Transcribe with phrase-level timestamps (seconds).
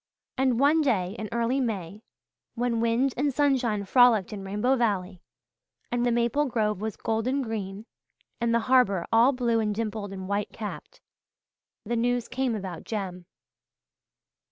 [0.35, 2.01] And one day in early May,
[2.55, 5.21] when wind and sunshine frolicked in Rainbow Valley
[5.91, 7.85] and the maple grove was golden green
[8.39, 11.01] and the harbour all blue and dimpled and white capped,
[11.85, 13.27] the news came about Jem.